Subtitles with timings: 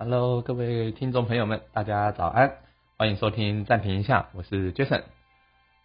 [0.00, 2.58] Hello，各位听众朋友们，大家早安，
[2.96, 5.02] 欢迎收听暂停一下，我是 Jason。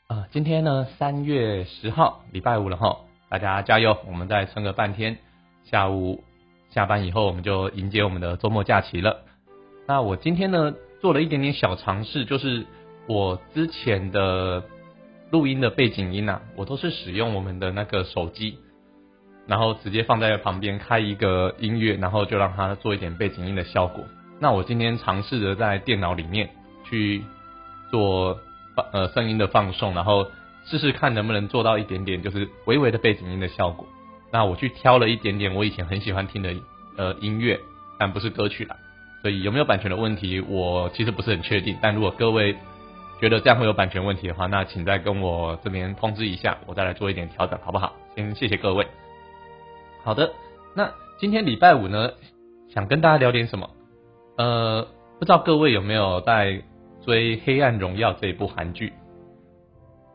[0.05, 2.95] 啊，今天呢，三月十号，礼拜五了哈，
[3.27, 5.17] 大家加油，我们再撑个半天，
[5.63, 6.23] 下午
[6.69, 9.23] 下班以后，我们就迎接我们的周末假期了。
[9.87, 12.67] 那我今天呢，做了一点点小尝试，就是
[13.07, 14.63] 我之前的
[15.31, 18.59] 录音的背景音啊，我都是使用我们的那个手机。
[19.47, 24.05] 然后直接放在旁边开一个音乐，然后就让它做一点背景音的效果。
[24.39, 26.49] 那我今天尝试着在电脑里面
[26.89, 27.23] 去
[27.91, 28.39] 做
[28.75, 30.27] 放呃声音的放送，然后
[30.65, 33.85] 试试看能不能做到一点点就是微微的背景音的效果。
[34.31, 36.53] 那我去挑了一点点我以前很喜欢听的
[36.97, 37.59] 呃音乐，
[37.99, 38.75] 但不是歌曲啦，
[39.21, 41.77] 所以有没有版权的问题，我其实不是很确定。
[41.81, 42.55] 但如果各位
[43.21, 47.93] 觉得这样会有版权问题的话，那请再跟我这边通知一下，我再来做一点调整，好不好？
[48.15, 48.85] 先谢谢各位。
[50.05, 50.33] 好的，
[50.75, 52.11] 那今天礼拜五呢，
[52.67, 53.69] 想跟大家聊点什么？
[54.37, 54.85] 呃，
[55.17, 56.61] 不知道各位有没有在
[57.05, 58.91] 追《黑暗荣耀》这一部韩剧？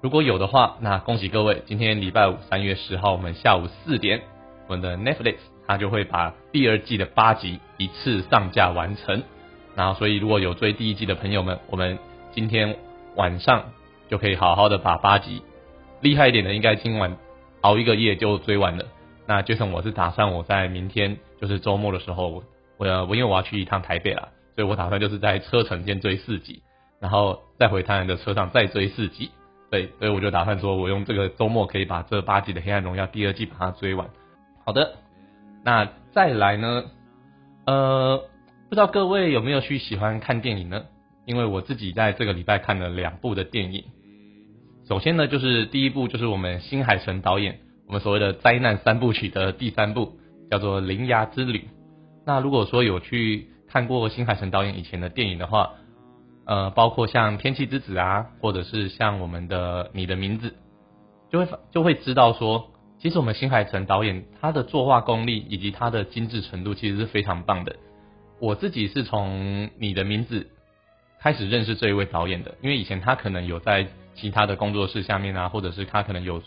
[0.02, 4.20] 如果有的话，那恭喜各位，今天礼拜五三月十号，我们下午四点，
[4.66, 9.22] 我们的 Netflix 它就会把第二季的八集一次上架完成。
[9.74, 11.98] 然后，所以如果有追第一季的朋友们，我们
[12.34, 12.76] 今天
[13.16, 13.72] 晚上
[14.10, 15.40] 就可以好好的把八集，
[16.02, 17.16] 厉害一点的应该今晚
[17.62, 18.84] 熬一个夜就追完了。
[19.28, 22.42] 那就算我是打算我在明天就是周末的时候，
[22.78, 26.62] 我我因为我要去一趟台北了，所以我打算就是在车程先追四集，
[26.98, 29.30] 然后再回台南的车上再追四集，
[29.70, 34.08] 对，所以我就打算说我用这个周末可以把这八集的《黑暗荣耀》第二季把它追完。
[34.64, 34.94] 好的，
[35.62, 36.84] 那再来呢？
[37.66, 38.16] 呃，
[38.70, 40.86] 不知道各位有没有去喜欢看电影呢？
[41.26, 43.84] 因为我自己在这个礼拜看了两部的电影。
[44.88, 47.60] 首先呢，就是第一部就是我们新海诚导演。
[47.88, 50.18] 我们所谓的灾难三部曲的第三部
[50.50, 51.58] 叫做《铃芽之旅》。
[52.26, 55.70] 那如果说有去看过新海诚导演以前的电影的话，
[56.44, 60.50] 呃，包括像《天气之子》啊，或者是像我们的《你的名字》，
[61.32, 67.74] 就会就会知道说，其实我们新海诚导演他的作画功力以及他的精致程度其实是非常棒的。
[68.38, 70.40] 我自己是从《你的名字》
[71.22, 76.42] 开始认识这一位导演的，因为以前他可能有在其他的工作室下面啊，或者是他可能有。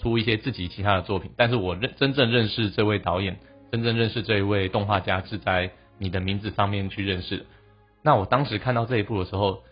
[0.00, 3.38] 出一些自己其他的作品，但是我认真正认识这位导演，
[3.70, 7.44] 真正认识这一位动画家是在你的名字上面去认识的。
[8.02, 9.62] 那我当时看到这一部的时候，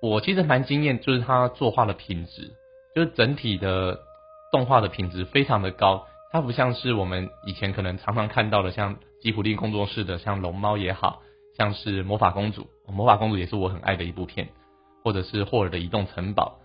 [0.00, 2.52] 我其实蛮惊艳，就是他作画的品质，
[2.94, 3.98] 就是整体的
[4.52, 6.06] 动画的品质非常的高。
[6.30, 11.22] 它不像是我们以前可能常常看到的，像吉普力工作室的，像龙猫也好
[11.56, 14.48] 像是魔法公主，魔法公主也是我很爱的一部片，
[15.04, 16.58] 或者是霍尔的移动城堡，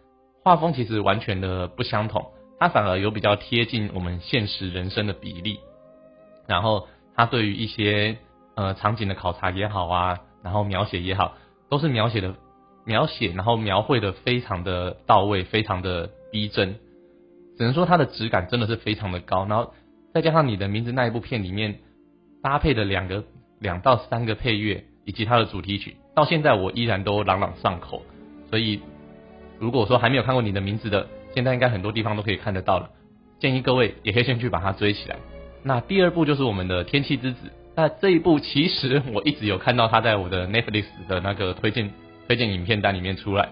[0.43, 2.31] 画风其实完全的不相同。
[2.59, 5.59] 它反而有比较贴近我们现实人生的比例，
[6.45, 8.17] 然后它对于一些
[8.55, 11.35] 呃场景的考察也好啊，然后描写也好，
[11.69, 12.35] 都是描写的
[12.83, 16.75] 描写，然后描绘的非常的到位，非常的逼真，
[17.57, 19.45] 只能说它的质感真的是非常的高。
[19.45, 19.73] 然后
[20.13, 21.79] 再加上你的名字那一部片里面
[22.43, 23.23] 搭配的两个
[23.59, 28.03] 两到三个配乐以及它的主题曲，到现在我依然都朗朗上口。
[28.49, 28.81] 所以
[29.59, 32.89] 如果说还没有看过你的名字的，现在应该很多地方都可以看得到了，
[33.39, 35.15] 建议各位也可以先去把它追起来。
[35.63, 41.91] 那第二部就是我们的《天气之子》，那这一部其实我一直有看到它在我的 Netflix 的那个推荐
[42.27, 43.49] 推荐影片单里面出来，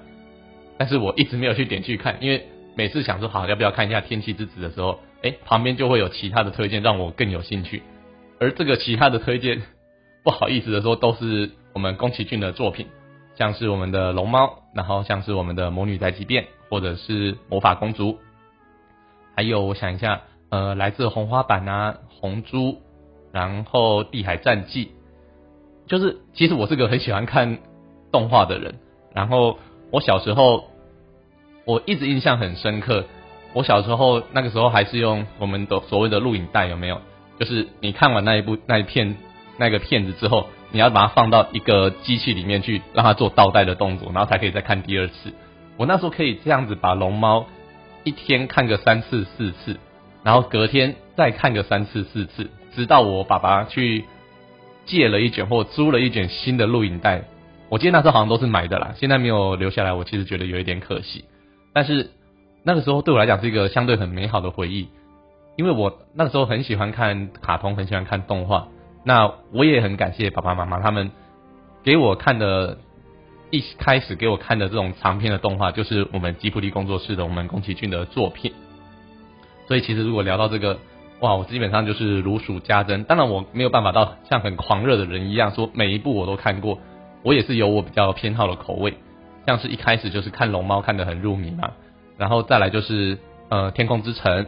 [0.78, 7.84] 但是我一直没有去点去看，因为每次想说好要不要看一下《天气之子》的时候，哎，旁边就会有其他的推荐让我更有兴趣，
[8.40, 9.62] 而这个其他的推荐，
[10.24, 12.88] 不好意思的说，都是我们宫崎骏的作品，
[13.36, 16.46] 像是我们的龙猫，然后像是我们的魔女宅急便。
[16.70, 18.18] 或者是魔法公主，
[19.36, 22.82] 还有我想一下，呃，来自红花板啊，红猪，
[23.32, 24.92] 然后地海战记，
[25.86, 27.60] 就是其实我是个很喜欢看
[28.12, 28.76] 动画的人，
[29.14, 29.58] 然后
[29.92, 30.66] 我小时候
[31.66, 33.06] 我一直印象很深刻，
[33.54, 37.02] 我小时候那个时候还是用我们的所谓的录影带，有没有？
[37.40, 39.16] 就是你看完那一部那一片
[39.58, 45.32] 那个片子之后，你要把它放到一个机器里面去，让它做倒带的动作，然后才可以再看第二次。
[45.78, 47.46] 我那时候可以这样子把龙猫
[48.04, 49.78] 一天看个三次四次，
[50.24, 54.06] 然后隔天再看个三次四次，直到我爸爸去
[54.86, 57.26] 借了一卷或租了一卷新的录影带。
[57.70, 61.26] 我记得那时候好像都是买的啦，现在没有留下来，我其实觉得有一点可惜。
[61.74, 62.10] 但是
[62.64, 64.90] 那个时候对我来讲是一个相对很美好的回忆，
[65.58, 68.70] 因为我那个时候很喜欢看卡通，很喜欢看动画。
[69.04, 71.12] 那我也很感谢爸爸妈妈他们
[71.84, 72.80] 给我看的。
[73.50, 78.54] 一开始给我看的这种长篇的动画，就是我们吉普力工作室的我们宫崎骏的作品。
[79.68, 80.80] 所以其实如果聊到这个
[81.20, 83.04] 哇，我基本上就是如数家珍。
[83.06, 86.80] 当然我没有办法到像很狂热的人一样说每一部我都看过，
[87.24, 88.94] 我也是有我比较偏好的口味。
[89.46, 91.72] 像是一开始就是看龙猫看得很入迷嘛，
[92.18, 93.18] 然后再来就是
[93.50, 94.46] 呃天空之城。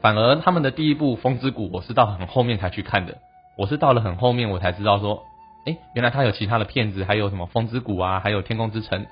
[0.00, 3.18] 反而他们的第一部风之谷我是到很后面才去看的，
[3.56, 5.24] 我是到了很后面我才知道说，
[5.66, 9.06] 哎，原来他有其他的片子，还有什么风之谷啊，还有天空之城。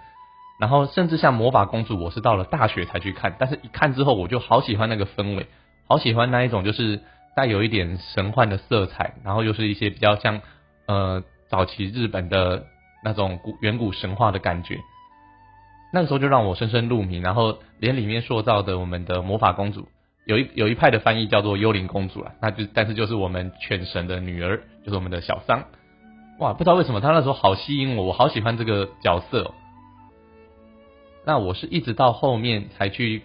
[0.60, 5.46] 然后甚至像魔法公主，我是到了大学才去看，但是一看之后我就好喜欢那个氛围。
[5.88, 7.00] 好喜欢那一种，就是
[7.34, 10.40] 带有一点神幻的色彩，然后又是一些比较像
[10.86, 12.64] 呃早期日本的
[13.02, 14.78] 那种古远古神话的感觉。
[15.92, 19.88] 那个时候就让我深深入迷，然后连里面塑造的我们的魔法公主，
[20.26, 25.64] 有一有一派的翻译叫做幽灵公主了，那就但是就是我们犬神的女儿，就是我们的小桑。
[26.38, 29.52] 哇，不知道为什么他那时候好吸引我，我好喜欢这个角色。
[31.24, 33.22] 那我是一直到后面才去。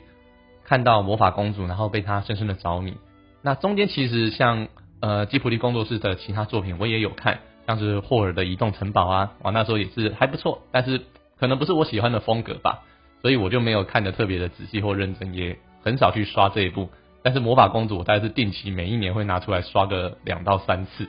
[0.70, 2.98] 看到魔法公主，然后被她深深的着迷。
[3.42, 4.68] 那中间其实像
[5.00, 11.04] 呃吉普力工作室的其他作品，我也有看，像是霍尔的移动城堡啊，哇那时候也是还不错，但是
[11.40, 12.82] 可能不是我喜欢的风格吧，
[13.22, 16.90] 所以我就没有看的特别的仔细或认真，也很少去刷这一部。
[17.24, 21.08] 但是魔法公主，我大概是定期每一年会拿出来刷个两到三次，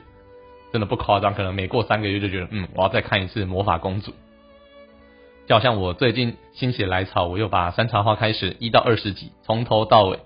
[0.71, 4.13] 真的不夸张，可能每过三个月就觉得，嗯，我要再看一次魔法公主。
[5.47, 10.19] 就好像我最近心血来潮，我又把《山茶花》开始一到二十集从头到尾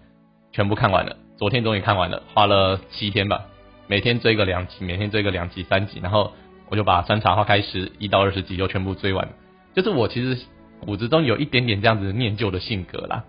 [0.51, 1.15] 全部看完了。
[1.37, 3.45] 昨天终于看完了，花了七天吧，
[3.87, 6.33] 每天追个两集，每天追个两集三集，然后
[6.69, 9.29] 我就把《山茶花》开始一到二十集就全部追完。
[9.73, 10.45] 就是我其实
[10.81, 13.23] 骨子中有一点点这样子念旧的性格啦。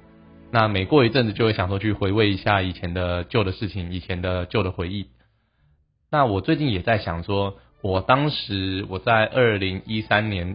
[0.51, 5.07] 那每过一阵子就会想说去回味一下以前的旧的事情，以前的旧的回忆。
[6.15, 10.55] 那我最近也在想说，我当时我在二零一三年，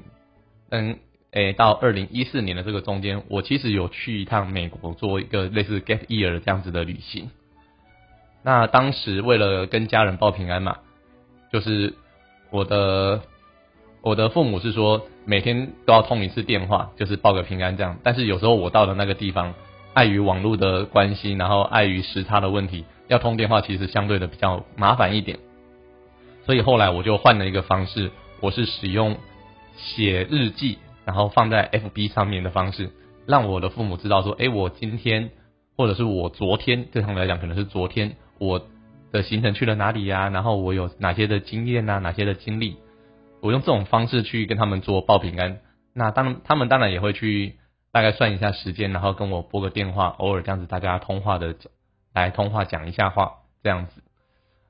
[0.70, 0.98] 嗯。
[1.32, 7.30] 诶，到二零一四年的这个中间，我其实有去一趟美国，做一个类似 gap year 这样子的旅行。
[8.42, 10.78] 那当时为了跟家人报平安嘛，
[11.54, 11.94] 就是
[12.50, 13.22] 我的
[14.02, 18.00] 我的父母是说每天都要通一次电话，就是报个平安这样。
[18.02, 19.54] 但是有时候我到的那个地方，
[19.94, 25.38] 碍于网络的关系，然后碍于时差的问题，要通电话其实相对的比较麻烦一点。
[26.50, 28.10] 所以后来我就换了一个方式，
[28.40, 29.18] 我是使用
[29.78, 30.80] 写日记。
[31.06, 32.90] 然后放在 FB 上面的方式，
[33.28, 35.30] 让我的父母知道说，哎，我今天
[35.78, 38.66] 或者是我昨天，对他们来讲可能是昨天我
[39.12, 40.30] 的行程去了哪里呀？
[40.30, 42.78] 然后我有哪些的经验啊，哪些的经历？
[43.42, 45.60] 我用这种方式去跟他们做报平安。
[45.94, 47.58] 那当他们当然也会去
[47.92, 51.56] 大概算一下时间，然后跟我拨个电话，偶尔这样子大家通话的
[52.12, 54.02] 来通话讲一下话这样子。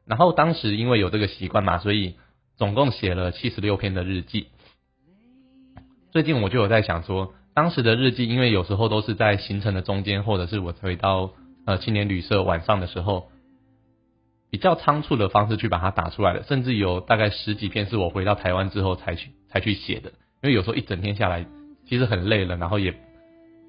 [0.09, 2.15] 然后当时因为有这个习惯嘛，所以
[2.57, 4.47] 总共写了七十六篇的日记。
[6.11, 11.33] 最近我就有在想说，当时的日记，因为有时候都是在行程的中间，或者是我回到
[11.67, 13.29] 呃青年旅社晚上的时候，
[14.49, 20.09] 比较仓促的方式去把它打出来的，甚至有大概十几篇是我回到台湾之后才去才去写的，
[20.41, 21.45] 因为有时候一整天下来
[21.87, 22.95] 其实很累了，然后也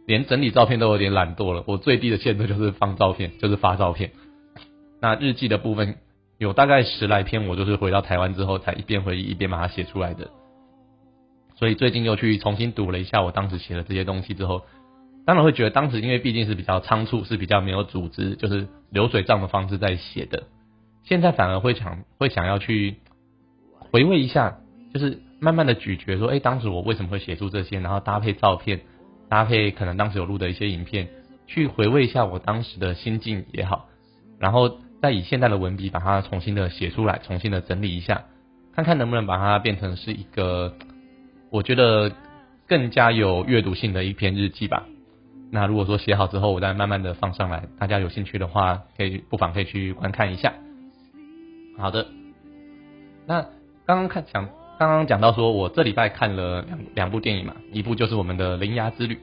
[0.07, 1.65] 连整理照片都有点懒惰了。
[1.67, 4.13] 我最低的限度就是放照片，就是发照片。
[5.03, 5.97] 那日记的部分
[6.41, 10.31] 有大概十来篇，我就是回到台湾之后才一边回忆一边把它写出来的。
[11.55, 14.63] 所以最近又去重新读了一下我当时写的这些东西之后，
[15.27, 20.45] 当然会觉得当时因为毕竟是比较仓促，是比较没有组织，就是流水账的方式在写的。
[21.05, 22.97] 现在反而会想会想要去
[23.91, 24.61] 回味一下，
[24.95, 28.81] 就是慢慢的咀嚼说，哎，当时我为什么会写出这些，然后搭配照片，
[29.29, 31.09] 搭配可能当时有录的一些影片，
[31.47, 33.91] 去回味一下我当时的心境也好，
[34.39, 38.25] 然后再以现在的文笔把它重新的写出来，重新的整理一下，
[38.75, 40.75] 看看能不能把它变成是一个。
[41.51, 42.13] 我觉得
[42.69, 44.85] 更加有阅读性的一篇日记吧。
[45.51, 50.53] 那如果说写好之后，我再慢慢的放上来，大家有兴趣的话，可以不妨可以去观看一下。
[51.77, 52.07] 好的，
[53.27, 53.43] 那
[53.85, 59.15] 刚刚看讲，刚刚讲到说我这礼拜看了两两部电影嘛，一部就是我们的《铃芽之旅》。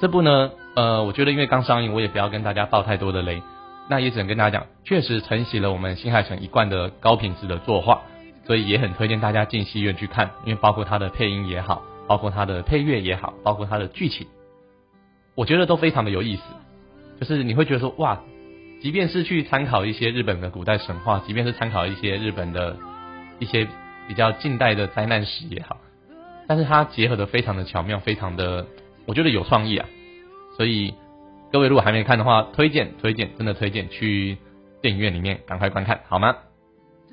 [0.00, 3.42] 这部呢，呃，我觉得因为刚上映，我也不要跟大家爆太多的雷。
[3.88, 8.02] 那也只能跟大家讲，确实承袭了我们新海诚一贯的高品质的作画。
[8.44, 14.26] 所以也很推荐大家进戏院去看，因为包括它的配音也好，包括它的配乐也好，包括它的剧情，
[15.36, 16.42] 我觉得都非常的有意思。
[17.20, 18.20] 就是你会觉得说，哇，
[18.80, 22.76] 即便是去参考一些日本的古代神话，即便是参考一些日本的
[23.38, 23.68] 一些
[24.08, 25.76] 比较近代的灾难史也好，
[26.48, 28.66] 但是它结合的非常的巧妙，非常的，
[29.06, 29.88] 我觉得有创意啊。
[30.56, 30.94] 所以
[31.52, 34.38] 各位如果还没看的话，推荐推荐，真的推荐去
[34.80, 36.34] 电影院里面赶快观看，好吗？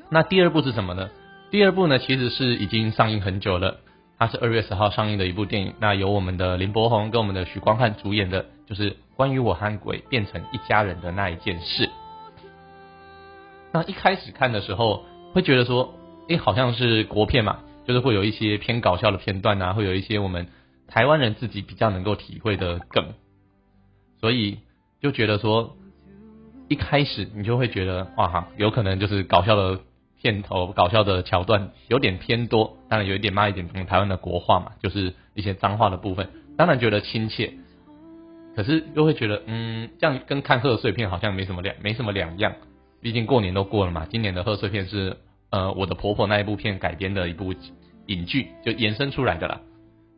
[0.10, 1.10] 那第二部是什么呢？
[1.52, 3.82] 第二部呢，其实是已经上映很久了，
[4.18, 5.74] 它是二月十号上映的一部电影。
[5.82, 11.90] 那由我们的林柏宏跟我们的许光汉主演的，就是关于我和鬼变成一家人的那一件事。
[13.74, 15.04] 那一开始看的时候，
[15.34, 15.94] 会觉得说，
[16.30, 20.48] 诶，好像是国片嘛，就是会有一些偏搞笑的片段啊，会有一些我们
[20.88, 23.14] 台湾人自己比较能够体会的梗，
[24.20, 24.60] 所以
[25.02, 25.76] 就觉得说，
[26.68, 29.80] 一开始你就会觉得，哇哈，有可能就是搞笑的
[30.22, 37.54] 片头、搞笑的桥段有点偏多，当然有一点骂一点我们台湾的国话嘛，就是一些脏话的部分，当然觉得亲切，
[38.56, 42.54] 可是又会觉得，嗯，这样跟看贺岁片好像没什么两没什么两样。
[43.02, 45.16] 毕竟过年都过了嘛，今年的贺岁片是
[45.52, 47.54] 呃我的婆婆那一部片改编的一部
[48.08, 49.62] 影剧，就延伸出来的啦。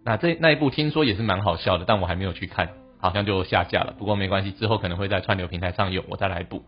[0.03, 2.69] 那这那一部听说也是蛮好笑的，但我还没有去看，
[3.01, 3.93] 好像就下架了。
[3.97, 6.63] 不过没关系，之后可能会在串流平台上有，我再来补。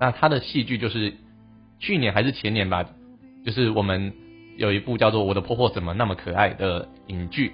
[0.00, 1.14] 那他的戏剧就是
[1.78, 2.84] 去年还是前年吧，
[3.46, 4.12] 就是我们
[4.56, 7.52] 有一部叫做《我的婆婆怎么那么可爱》的影剧，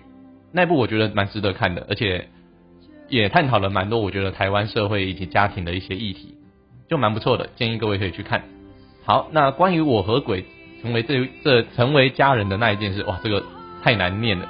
[0.53, 2.29] 那部我觉得蛮值得看的，而且
[3.09, 6.37] 也探讨了蛮多我觉得台湾社会以及家庭的一些议题。
[6.89, 8.43] 就蛮不错的，建议各位可以去看。
[9.05, 10.45] 好，那关于我和鬼
[10.83, 13.45] 成为这这成为家人的那一件事，哇，这个
[13.81, 14.49] 太难念了，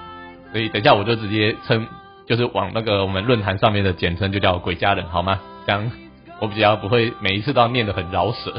[0.50, 1.86] 所以等一下我就直接称，
[2.30, 5.40] 就是往那个我们论坛上面的简称就叫鬼家人，好吗？
[5.66, 5.90] 这样
[6.38, 8.54] 我比较不会每一次都要念得很饶舌。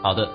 [0.00, 0.30] 好的，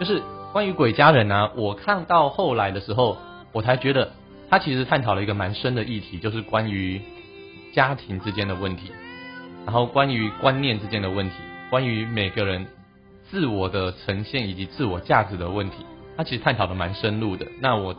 [0.00, 3.18] 就是关于鬼家人呢，我看到后来的时候，
[3.52, 4.12] 我才觉得
[4.48, 7.02] 他其实探讨了一个蛮深的议题，就是关于
[7.74, 8.90] 家庭之间的问题，
[9.66, 11.36] 然后关于观念之间的问题。
[11.68, 12.66] 关于每个人
[13.30, 15.84] 自我的呈现以及自我价值的问题，
[16.16, 17.46] 他其实探讨的蛮深入的。
[17.60, 17.94] 那我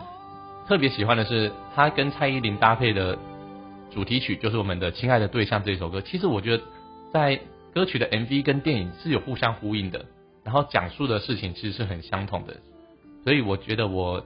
[0.68, 3.16] 特别喜欢的是他跟蔡依林搭配的
[3.92, 6.02] 主题曲，就是我们的《亲爱的对象》这首歌。
[6.02, 6.64] 其实我觉得
[7.14, 7.40] 在
[7.74, 10.06] 歌曲的 MV 跟电影是有互相呼应的，
[10.44, 12.58] 然后讲述的事情其实是很相同的。
[13.24, 14.26] 所以我觉得我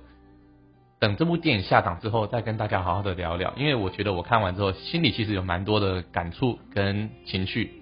[0.99, 3.53] 等这部电影下档之后，再跟大家好好的聊聊。
[3.57, 7.73] 因为我觉得我看完之后，心里其实有蛮多的感触跟情绪。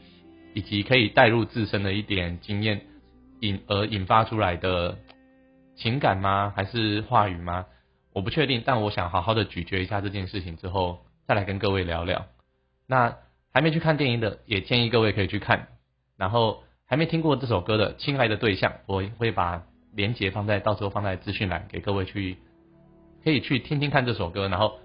[0.54, 2.82] 以及可以带入自身的一点经验
[3.42, 4.98] 引而引发出来的
[5.76, 6.52] 情感吗？
[6.56, 7.68] 还是话语吗？
[8.12, 12.26] 我不确定，但我想好好的咀嚼一下这件事情之后，再来跟各位聊聊。
[12.88, 13.18] 那
[13.54, 15.68] 还没去看电影的，也建议各位可以去看。
[16.16, 22.38] 然后还没听过这首歌的《亲爱的对象》，我会把链接放在到时候放在资讯栏给各位去，
[23.24, 24.80] 可以去听听看这首歌，然后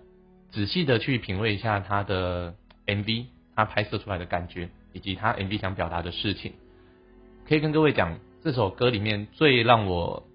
[0.51, 2.55] 仔细的去品味一下它的
[2.87, 4.69] MV，它拍摄出来的感觉。
[4.95, 6.53] 以及他 MV 想表达的事情，
[7.49, 10.29] 可以跟各位讲，这首歌里面最让我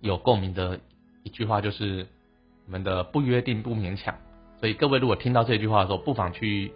[0.00, 0.80] 有共鸣的
[1.22, 2.06] 一句话就是
[2.66, 4.18] “我们的不约定不勉强”。
[4.60, 6.70] 所以各位如果听到这句话的时候，不妨去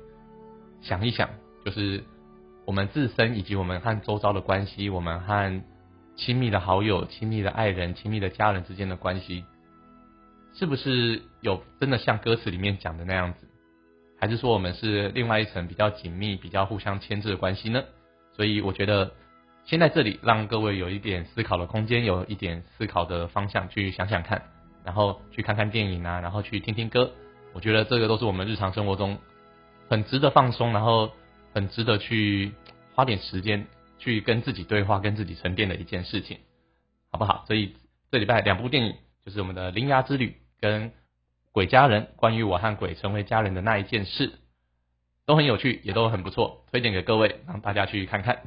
[0.81, 1.29] 想一想，
[1.65, 2.03] 就是
[2.65, 5.63] 我们自身以及我们和周遭的关系，我们和
[6.17, 9.45] 亲密的好友、亲密的爱人、亲密的家人之间的关系，
[10.55, 13.47] 是不是有真的像歌词里面讲的那样子？
[14.19, 17.85] 还是说我们是另外一层比较紧密、比较互相牵制的关系呢？
[18.35, 19.13] 所以我觉得
[19.67, 24.41] 先在这里让各位有一点思考的空间，有一点思考的方向去想想看，
[24.85, 27.13] 然后去看看电影啊，然后去听听歌。
[27.55, 29.19] 我觉得这个都是我们日常生活中
[29.89, 31.11] 很值得放松，然后
[31.55, 32.53] 很值得去
[32.95, 33.67] 花点时间
[33.99, 36.39] 去跟自己对话、跟自己沉淀的一件事情，
[37.11, 37.45] 好不好？
[37.47, 37.77] 所以
[38.11, 38.95] 这礼拜两部电影
[39.25, 40.29] 就是我们的《铃芽之旅》
[40.61, 40.93] 跟。
[41.53, 44.33] 鬼家人，关于我和鬼成为家人的那一件事，
[45.25, 48.39] 都很有趣，也都很不错，推荐给各位，让大家去看看。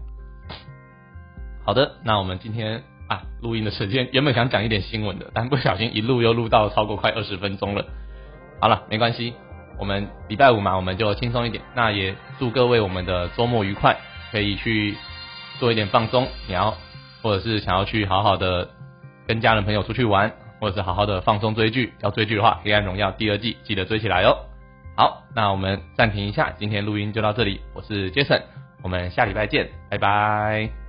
[1.63, 7.85] 好的，那我们今天啊，录音的时间原本想讲一点新闻的，但不小心一录又录到超过快二十分钟了。
[8.59, 9.33] 好了，没关系，
[9.77, 11.63] 我们礼拜五嘛，我们就轻松一点。
[11.75, 13.97] 那也祝各位我们的周末愉快，
[14.31, 14.95] 可以去
[15.59, 16.73] 做一点放松，然后
[17.21, 18.69] 或者是想要去好好的
[19.27, 20.31] 跟家人朋友出去玩。
[20.59, 24.35] 或者是好好的放松追剧，要追剧的话，《黑暗荣耀》第二季记得追起来哦。
[24.95, 28.41] 好，那我们暂停一下，今天录音就到这里，我是 Jason，
[28.81, 30.86] 我们下礼拜见，拜拜。